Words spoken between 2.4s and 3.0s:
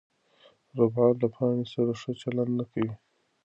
نه کوي.